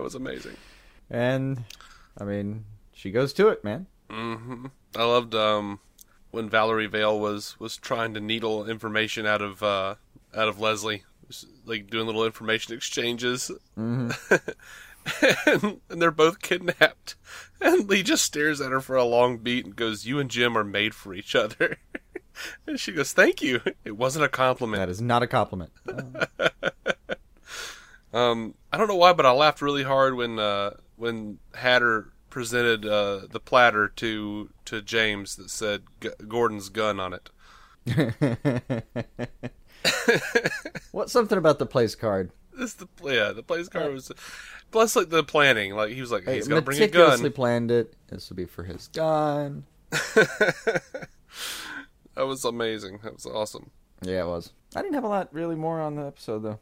was 0.00 0.14
amazing. 0.14 0.56
And 1.10 1.64
I 2.18 2.24
mean, 2.24 2.64
she 2.92 3.10
goes 3.10 3.32
to 3.34 3.48
it, 3.48 3.64
man. 3.64 3.86
hmm 4.10 4.66
I 4.94 5.04
loved 5.04 5.34
um, 5.34 5.80
when 6.30 6.48
Valerie 6.48 6.86
Vale 6.86 7.18
was 7.18 7.58
was 7.60 7.76
trying 7.76 8.14
to 8.14 8.20
needle 8.20 8.66
information 8.68 9.26
out 9.26 9.42
of 9.42 9.62
uh, 9.62 9.96
out 10.34 10.48
of 10.48 10.58
Leslie, 10.60 11.04
like 11.64 11.88
doing 11.90 12.06
little 12.06 12.24
information 12.24 12.74
exchanges, 12.74 13.50
hmm 13.74 14.10
and, 15.46 15.80
and 15.88 16.02
they're 16.02 16.10
both 16.10 16.40
kidnapped. 16.40 17.14
And 17.60 17.88
Lee 17.88 18.02
just 18.02 18.24
stares 18.24 18.60
at 18.60 18.72
her 18.72 18.80
for 18.80 18.96
a 18.96 19.04
long 19.04 19.38
beat 19.38 19.64
and 19.64 19.76
goes, 19.76 20.06
"You 20.06 20.18
and 20.18 20.30
Jim 20.30 20.56
are 20.56 20.64
made 20.64 20.94
for 20.94 21.14
each 21.14 21.34
other." 21.34 21.78
and 22.66 22.78
she 22.78 22.92
goes, 22.92 23.12
"Thank 23.12 23.40
you. 23.42 23.60
It 23.84 23.96
wasn't 23.96 24.24
a 24.24 24.28
compliment." 24.28 24.80
That 24.80 24.88
is 24.88 25.00
not 25.00 25.22
a 25.22 25.26
compliment. 25.26 25.72
Oh. 25.88 26.48
Um, 28.12 28.54
I 28.72 28.78
don't 28.78 28.88
know 28.88 28.96
why, 28.96 29.12
but 29.12 29.26
I 29.26 29.32
laughed 29.32 29.60
really 29.60 29.82
hard 29.82 30.14
when 30.14 30.38
uh, 30.38 30.70
when 30.96 31.38
Hatter 31.54 32.12
presented 32.30 32.86
uh, 32.86 33.26
the 33.30 33.40
platter 33.40 33.88
to 33.96 34.48
to 34.64 34.80
James 34.80 35.36
that 35.36 35.50
said 35.50 35.82
G- 36.00 36.08
Gordon's 36.26 36.70
gun 36.70 36.98
on 36.98 37.12
it. 37.12 37.30
What's 41.06 41.12
something 41.12 41.38
about 41.38 41.60
the 41.60 41.66
place 41.66 41.94
card? 41.94 42.32
This 42.58 42.74
the 42.74 42.88
yeah 43.04 43.30
the 43.30 43.44
place 43.44 43.68
card 43.68 43.92
was 43.92 44.10
plus 44.72 44.96
like 44.96 45.08
the 45.08 45.22
planning 45.22 45.76
like 45.76 45.92
he 45.92 46.00
was 46.00 46.10
like 46.10 46.26
he's 46.26 46.48
gonna 46.48 46.62
bring 46.62 46.78
a 46.78 46.80
Meticulously 46.80 47.30
planned 47.30 47.70
it. 47.70 47.94
This 48.08 48.28
would 48.28 48.36
be 48.36 48.44
for 48.44 48.64
his 48.64 48.88
gun. 48.88 49.66
That 52.16 52.26
was 52.26 52.44
amazing. 52.44 52.98
That 53.04 53.12
was 53.12 53.26
awesome. 53.26 53.70
Yeah, 54.02 54.22
it 54.22 54.26
was. 54.26 54.52
I 54.74 54.82
didn't 54.82 54.94
have 54.94 55.04
a 55.04 55.08
lot 55.08 55.32
really 55.32 55.54
more 55.54 55.80
on 55.80 55.94
the 55.94 56.06
episode 56.06 56.40
though. 56.40 56.58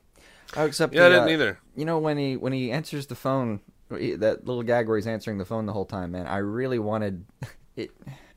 Oh, 0.56 0.66
except 0.66 0.92
Yeah, 0.92 1.06
I 1.06 1.08
didn't 1.08 1.28
uh, 1.28 1.32
either. 1.32 1.58
You 1.74 1.86
know 1.86 1.98
when 1.98 2.18
he 2.18 2.36
when 2.36 2.52
he 2.52 2.70
answers 2.70 3.06
the 3.06 3.14
phone, 3.14 3.60
that 3.88 4.40
little 4.44 4.62
gag 4.62 4.88
where 4.88 4.98
he's 4.98 5.06
answering 5.06 5.38
the 5.38 5.46
phone 5.46 5.64
the 5.64 5.72
whole 5.72 5.86
time. 5.86 6.10
Man, 6.10 6.26
I 6.26 6.38
really 6.38 6.78
wanted 6.78 7.24
it. 7.76 7.92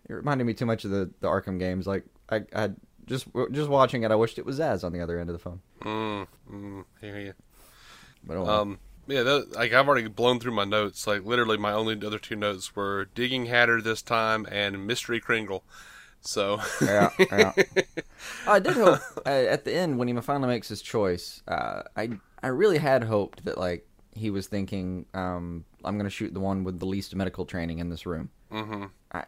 It 0.08 0.14
reminded 0.14 0.46
me 0.46 0.54
too 0.54 0.66
much 0.66 0.86
of 0.86 0.92
the 0.92 1.12
the 1.20 1.28
Arkham 1.28 1.60
games. 1.60 1.86
Like 1.86 2.06
I, 2.30 2.44
I 2.56 2.70
just 3.08 3.28
just 3.52 3.70
watching 3.70 4.04
it, 4.04 4.12
I 4.12 4.16
wished 4.16 4.38
it 4.38 4.46
was 4.46 4.60
Zsasz 4.60 4.84
on 4.84 4.94
the 4.94 5.02
other 5.02 5.20
end 5.20 5.30
of 5.30 5.34
the 5.34 5.40
phone. 5.40 5.62
Mm, 5.82 6.28
mm, 6.52 6.86
hear 7.02 7.20
you. 7.20 7.34
But. 8.24 8.46
Um, 8.46 8.80
yeah, 9.08 9.24
that, 9.24 9.54
like 9.54 9.74
I've 9.74 9.88
already 9.88 10.08
blown 10.10 10.40
through 10.40 10.52
my 10.52 10.66
notes. 10.66 11.08
Like 11.08 11.24
literally, 11.24 11.58
my 11.58 11.72
only 11.72 11.94
other 12.06 12.20
two 12.20 12.36
notes 12.36 12.76
were 12.76 13.06
digging 13.16 13.46
Hatter 13.46 13.82
this 13.82 14.02
time 14.02 14.46
and 14.52 14.86
mystery 14.86 15.20
Kringle. 15.20 15.64
So 16.20 16.60
yeah, 16.82 17.10
yeah. 17.32 17.54
I 18.48 18.60
did 18.60 18.74
hope 18.74 19.00
uh, 19.26 19.30
at 19.30 19.64
the 19.64 19.74
end 19.74 19.98
when 19.98 20.10
he 20.10 20.22
finally 20.22 20.50
makes 20.50 20.68
his 20.68 20.82
choice. 20.82 21.42
Uh, 21.48 21.84
I 21.96 22.10
I 22.44 22.48
really 22.48 22.80
had 22.80 23.06
hoped 23.06 23.46
that 23.46 23.58
like 23.58 23.88
he 24.14 24.30
was 24.30 24.48
thinking, 24.48 25.06
um, 25.14 25.64
I'm 25.86 25.98
going 25.98 26.10
to 26.10 26.14
shoot 26.14 26.34
the 26.34 26.40
one 26.40 26.64
with 26.64 26.80
the 26.80 26.86
least 26.86 27.16
medical 27.16 27.46
training 27.46 27.80
in 27.80 27.90
this 27.90 28.06
room. 28.06 28.30
hmm 28.52 28.86
I, 29.12 29.24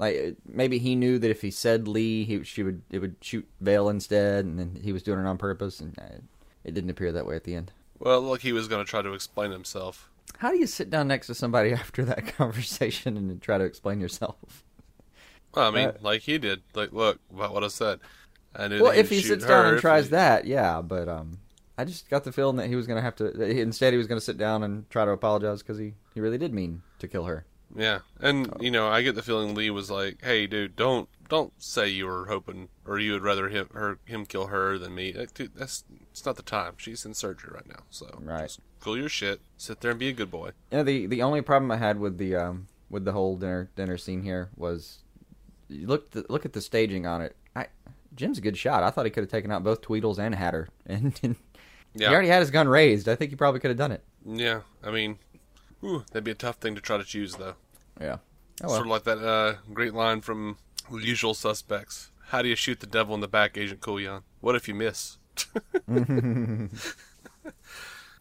like 0.00 0.34
maybe 0.48 0.78
he 0.78 0.96
knew 0.96 1.18
that 1.20 1.30
if 1.30 1.42
he 1.42 1.50
said 1.52 1.86
Lee, 1.86 2.24
he 2.24 2.42
she 2.42 2.62
would 2.64 2.82
it 2.90 2.98
would 2.98 3.14
shoot 3.20 3.46
Vale 3.60 3.88
instead, 3.88 4.44
and 4.46 4.58
then 4.58 4.80
he 4.82 4.92
was 4.92 5.02
doing 5.04 5.20
it 5.20 5.26
on 5.26 5.38
purpose, 5.38 5.78
and 5.78 5.96
uh, 5.98 6.16
it 6.64 6.74
didn't 6.74 6.90
appear 6.90 7.12
that 7.12 7.26
way 7.26 7.36
at 7.36 7.44
the 7.44 7.54
end. 7.54 7.70
well, 7.98 8.20
look, 8.20 8.40
he 8.40 8.52
was 8.52 8.66
going 8.66 8.84
to 8.84 8.90
try 8.90 9.02
to 9.02 9.12
explain 9.12 9.50
himself. 9.52 10.10
How 10.38 10.50
do 10.50 10.58
you 10.58 10.66
sit 10.66 10.88
down 10.90 11.06
next 11.08 11.26
to 11.28 11.34
somebody 11.34 11.72
after 11.84 12.04
that 12.06 12.26
conversation 12.26 13.16
and 13.16 13.40
try 13.42 13.58
to 13.58 13.64
explain 13.64 14.00
yourself? 14.00 14.64
Well, 15.54 15.68
I 15.68 15.70
mean, 15.70 15.88
Uh, 15.88 15.92
like 16.00 16.22
he 16.22 16.38
did. 16.38 16.62
Like, 16.74 16.92
look 16.92 17.18
about 17.32 17.52
what 17.52 17.64
I 17.64 17.68
said. 17.68 18.00
I 18.56 18.68
knew 18.68 18.82
Well, 18.82 18.92
if 18.92 19.10
he 19.10 19.20
sits 19.20 19.44
down 19.44 19.66
and 19.66 19.78
tries 19.80 20.06
he- 20.06 20.10
that, 20.12 20.44
yeah, 20.46 20.80
but 20.80 21.08
um, 21.08 21.38
I 21.76 21.84
just 21.84 22.08
got 22.08 22.24
the 22.24 22.32
feeling 22.32 22.56
that 22.56 22.68
he 22.68 22.76
was 22.76 22.86
going 22.86 22.96
to 22.98 23.02
have 23.02 23.16
to. 23.16 23.40
Instead, 23.42 23.92
he 23.92 23.96
was 23.98 24.06
going 24.06 24.18
to 24.18 24.24
sit 24.24 24.38
down 24.38 24.62
and 24.62 24.88
try 24.90 25.04
to 25.04 25.10
apologize 25.10 25.60
because 25.62 25.78
he 25.78 25.94
he 26.14 26.20
really 26.20 26.38
did 26.38 26.54
mean 26.54 26.82
to 27.00 27.08
kill 27.08 27.24
her. 27.24 27.44
Yeah, 27.74 28.00
and 28.20 28.52
you 28.60 28.70
know, 28.70 28.88
I 28.88 29.02
get 29.02 29.14
the 29.14 29.22
feeling 29.22 29.54
Lee 29.54 29.70
was 29.70 29.90
like, 29.90 30.22
"Hey, 30.22 30.46
dude, 30.46 30.74
don't 30.76 31.08
don't 31.28 31.52
say 31.62 31.88
you 31.88 32.06
were 32.06 32.26
hoping 32.26 32.68
or 32.84 32.98
you 32.98 33.12
would 33.12 33.22
rather 33.22 33.48
him 33.48 33.68
her 33.72 33.98
him 34.04 34.26
kill 34.26 34.48
her 34.48 34.76
than 34.78 34.94
me. 34.94 35.12
Like, 35.12 35.32
dude, 35.34 35.54
that's 35.54 35.84
it's 36.10 36.26
not 36.26 36.34
the 36.36 36.42
time. 36.42 36.74
She's 36.78 37.04
in 37.04 37.14
surgery 37.14 37.52
right 37.54 37.68
now, 37.68 37.84
so 37.90 38.06
Right. 38.20 38.42
just 38.48 38.60
cool 38.80 38.96
your 38.98 39.08
shit. 39.08 39.40
Sit 39.56 39.80
there 39.80 39.92
and 39.92 40.00
be 40.00 40.08
a 40.08 40.12
good 40.12 40.30
boy. 40.30 40.50
You 40.72 40.78
know, 40.78 40.82
the 40.84 41.06
the 41.06 41.22
only 41.22 41.42
problem 41.42 41.70
I 41.70 41.76
had 41.76 42.00
with 42.00 42.18
the 42.18 42.34
um 42.34 42.66
with 42.90 43.04
the 43.04 43.12
whole 43.12 43.36
dinner 43.36 43.70
dinner 43.76 43.96
scene 43.96 44.22
here 44.24 44.50
was 44.56 44.98
you 45.68 45.86
look 45.86 46.10
the, 46.10 46.26
look 46.28 46.44
at 46.44 46.52
the 46.52 46.60
staging 46.60 47.06
on 47.06 47.22
it. 47.22 47.36
I 47.54 47.66
Jim's 48.16 48.38
a 48.38 48.40
good 48.40 48.58
shot. 48.58 48.82
I 48.82 48.90
thought 48.90 49.04
he 49.04 49.12
could 49.12 49.22
have 49.22 49.30
taken 49.30 49.52
out 49.52 49.62
both 49.62 49.80
Tweedles 49.82 50.18
and 50.18 50.34
Hatter, 50.34 50.68
and, 50.86 51.18
and 51.22 51.36
Yeah, 51.94 52.08
he 52.08 52.12
already 52.14 52.28
had 52.28 52.40
his 52.40 52.50
gun 52.50 52.68
raised. 52.68 53.08
I 53.08 53.14
think 53.14 53.30
he 53.30 53.36
probably 53.36 53.60
could 53.60 53.70
have 53.70 53.78
done 53.78 53.92
it. 53.92 54.02
yeah. 54.26 54.62
I 54.82 54.90
mean, 54.90 55.18
whew, 55.80 56.04
that'd 56.10 56.24
be 56.24 56.30
a 56.30 56.34
tough 56.34 56.56
thing 56.56 56.74
to 56.74 56.80
try 56.80 56.96
to 56.96 57.04
choose, 57.04 57.36
though. 57.36 57.54
Yeah. 58.00 58.18
Oh, 58.62 58.68
Sort 58.68 58.82
of 58.82 58.86
like 58.88 59.04
that 59.04 59.18
uh, 59.18 59.54
great 59.72 59.94
line 59.94 60.20
from 60.20 60.58
Usual 60.90 61.34
Suspects. 61.34 62.10
How 62.28 62.42
do 62.42 62.48
you 62.48 62.56
shoot 62.56 62.80
the 62.80 62.86
devil 62.86 63.14
in 63.14 63.20
the 63.20 63.28
back, 63.28 63.56
Agent 63.56 63.80
Kujan? 63.80 64.22
What 64.40 64.54
if 64.54 64.68
you 64.68 64.74
miss? 64.74 65.18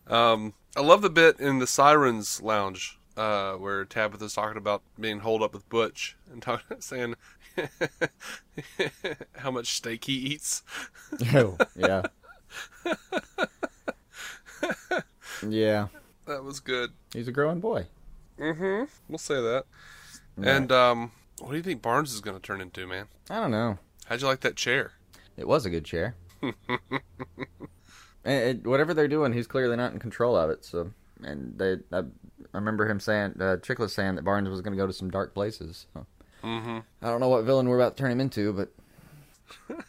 um, 0.07 0.53
I 0.75 0.81
love 0.81 1.01
the 1.01 1.09
bit 1.09 1.39
in 1.39 1.59
the 1.59 1.67
Sirens 1.67 2.41
Lounge 2.41 2.99
uh, 3.19 3.53
where 3.55 3.83
Tabitha's 3.83 4.33
talking 4.33 4.57
about 4.57 4.81
being 4.97 5.19
holed 5.19 5.43
up 5.43 5.53
with 5.53 5.67
Butch 5.67 6.15
and 6.31 6.43
saying 6.79 7.15
how 9.37 9.51
much 9.51 9.73
steak 9.75 10.05
he 10.05 10.13
eats. 10.13 10.63
Oh, 11.33 11.57
yeah. 11.75 12.03
yeah. 15.47 15.87
That 16.29 16.43
was 16.43 16.59
good. 16.59 16.91
He's 17.11 17.27
a 17.27 17.31
growing 17.31 17.59
boy. 17.59 17.87
Mm-hmm. 18.39 18.83
We'll 19.09 19.17
say 19.17 19.41
that. 19.41 19.65
And 20.37 20.71
um, 20.71 21.11
what 21.39 21.49
do 21.49 21.57
you 21.57 21.63
think 21.63 21.81
Barnes 21.81 22.13
is 22.13 22.21
going 22.21 22.37
to 22.37 22.41
turn 22.41 22.61
into, 22.61 22.85
man? 22.85 23.07
I 23.31 23.39
don't 23.39 23.49
know. 23.49 23.79
How'd 24.05 24.21
you 24.21 24.27
like 24.27 24.41
that 24.41 24.55
chair? 24.55 24.91
It 25.37 25.47
was 25.47 25.65
a 25.65 25.71
good 25.71 25.85
chair. 25.85 26.13
and 26.43 26.53
it, 28.23 28.67
whatever 28.67 28.93
they're 28.93 29.07
doing, 29.07 29.33
he's 29.33 29.47
clearly 29.47 29.75
not 29.75 29.91
in 29.91 29.97
control 29.97 30.35
of 30.35 30.51
it. 30.51 30.63
So, 30.63 30.91
and 31.23 31.57
they, 31.57 31.77
I, 31.91 32.01
I 32.01 32.03
remember 32.53 32.87
him 32.87 32.99
saying, 32.99 33.37
uh, 33.39 33.57
Chiklis 33.57 33.89
saying 33.89 34.13
that 34.13 34.23
Barnes 34.23 34.49
was 34.49 34.61
going 34.61 34.77
to 34.77 34.81
go 34.81 34.85
to 34.85 34.93
some 34.93 35.09
dark 35.09 35.33
places. 35.33 35.87
So. 35.95 36.05
Mm-hmm. 36.43 36.77
I 37.01 37.07
don't 37.07 37.21
know 37.21 37.29
what 37.29 37.43
villain 37.43 37.67
we're 37.67 37.79
about 37.79 37.97
to 37.97 38.03
turn 38.03 38.11
him 38.11 38.21
into, 38.21 38.53
but 38.53 38.71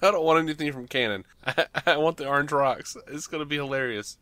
I 0.00 0.10
don't 0.10 0.24
want 0.24 0.38
anything 0.38 0.72
from 0.72 0.88
Canon. 0.88 1.26
I, 1.46 1.66
I 1.84 1.96
want 1.98 2.16
the 2.16 2.26
orange 2.26 2.52
rocks. 2.52 2.96
It's 3.08 3.26
going 3.26 3.42
to 3.42 3.46
be 3.46 3.56
hilarious. 3.56 4.16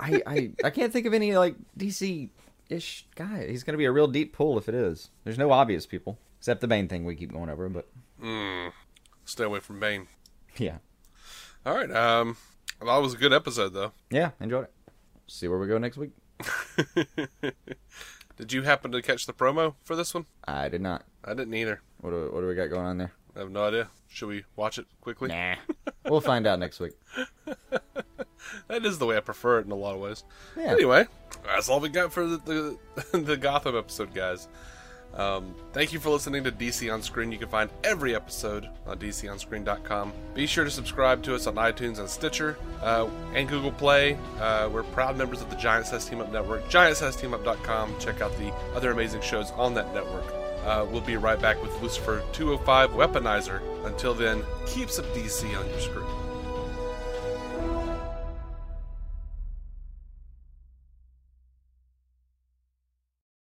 I, 0.00 0.22
I, 0.26 0.50
I 0.64 0.70
can't 0.70 0.92
think 0.92 1.06
of 1.06 1.14
any 1.14 1.36
like 1.36 1.56
DC 1.78 2.28
ish 2.68 3.06
guy. 3.16 3.46
He's 3.48 3.64
going 3.64 3.74
to 3.74 3.78
be 3.78 3.84
a 3.86 3.92
real 3.92 4.06
deep 4.08 4.32
pool 4.32 4.56
if 4.58 4.68
it 4.68 4.74
is. 4.74 5.10
There's 5.24 5.38
no 5.38 5.50
obvious 5.50 5.86
people 5.86 6.18
except 6.38 6.60
the 6.60 6.68
Bane 6.68 6.86
thing 6.88 7.04
we 7.04 7.16
keep 7.16 7.32
going 7.32 7.48
over, 7.50 7.68
but 7.68 7.88
Mm. 8.22 8.72
Stay 9.24 9.44
away 9.44 9.60
from 9.60 9.78
Bane. 9.80 10.08
yeah, 10.56 10.78
All 11.64 11.74
right. 11.74 11.90
Um, 11.90 12.36
that 12.80 12.96
was 12.98 13.14
a 13.14 13.16
good 13.16 13.32
episode, 13.32 13.74
though. 13.74 13.92
yeah, 14.10 14.30
enjoyed 14.40 14.64
it. 14.64 14.72
See 15.28 15.46
where 15.48 15.58
we 15.58 15.66
go 15.68 15.78
next 15.78 15.96
week. 15.98 16.10
Did 18.36 18.52
you 18.52 18.62
happen 18.62 18.92
to 18.92 19.02
catch 19.02 19.26
the 19.26 19.32
promo 19.32 19.74
for 19.82 19.96
this 19.96 20.14
one? 20.14 20.26
I 20.46 20.68
did 20.68 20.80
not. 20.80 21.04
I 21.24 21.34
didn't 21.34 21.54
either. 21.54 21.80
What 22.00 22.10
do, 22.10 22.30
what 22.32 22.40
do 22.40 22.46
we 22.46 22.54
got 22.54 22.70
going 22.70 22.86
on 22.86 22.98
there? 22.98 23.12
I 23.34 23.40
have 23.40 23.50
no 23.50 23.64
idea. 23.64 23.88
Should 24.08 24.28
we 24.28 24.44
watch 24.56 24.78
it 24.78 24.86
quickly? 25.00 25.28
Nah, 25.28 25.56
we'll 26.08 26.20
find 26.20 26.46
out 26.46 26.58
next 26.60 26.78
week. 26.80 26.92
That 28.68 28.84
is 28.84 28.98
the 28.98 29.06
way 29.06 29.16
I 29.16 29.20
prefer 29.20 29.58
it 29.60 29.66
in 29.66 29.72
a 29.72 29.76
lot 29.76 29.94
of 29.94 30.00
ways. 30.00 30.24
Yeah. 30.56 30.72
Anyway, 30.72 31.06
that's 31.44 31.68
all 31.68 31.80
we 31.80 31.88
got 31.88 32.12
for 32.12 32.26
the 32.26 32.78
the, 33.12 33.18
the 33.18 33.36
Gotham 33.36 33.76
episode, 33.76 34.14
guys. 34.14 34.48
Um, 35.14 35.54
thank 35.72 35.92
you 35.92 35.98
for 35.98 36.10
listening 36.10 36.44
to 36.44 36.52
DC 36.52 36.92
on 36.92 37.02
Screen. 37.02 37.32
You 37.32 37.38
can 37.38 37.48
find 37.48 37.70
every 37.82 38.14
episode 38.14 38.68
on 38.86 38.98
DCOnScreen.com. 38.98 40.12
Be 40.34 40.46
sure 40.46 40.64
to 40.64 40.70
subscribe 40.70 41.22
to 41.24 41.34
us 41.34 41.46
on 41.46 41.54
iTunes 41.54 41.98
and 41.98 42.08
Stitcher 42.08 42.56
uh, 42.82 43.08
and 43.34 43.48
Google 43.48 43.72
Play. 43.72 44.18
Uh, 44.38 44.68
we're 44.72 44.82
proud 44.84 45.16
members 45.16 45.40
of 45.40 45.50
the 45.50 45.56
Giant 45.56 45.86
Size 45.86 46.04
Team 46.04 46.20
Up 46.20 46.30
Network. 46.30 46.68
GiantSizeTeamUp.com. 46.68 47.98
Check 47.98 48.20
out 48.20 48.36
the 48.38 48.52
other 48.74 48.92
amazing 48.92 49.22
shows 49.22 49.50
on 49.52 49.74
that 49.74 49.92
network. 49.94 50.26
Uh, 50.64 50.86
we'll 50.90 51.00
be 51.00 51.16
right 51.16 51.40
back 51.40 51.60
with 51.62 51.80
Lucifer 51.82 52.22
205 52.32 52.90
Weaponizer. 52.90 53.60
Until 53.86 54.12
then, 54.14 54.44
keep 54.66 54.90
some 54.90 55.06
DC 55.06 55.58
on 55.58 55.68
your 55.70 55.80
screen. 55.80 56.06